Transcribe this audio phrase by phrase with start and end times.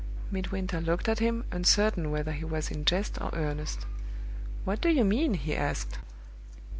[0.31, 3.85] Midwinter looked at him, uncertain whether he was in jest or earnest.
[4.65, 5.99] "What do you mean?" he asked.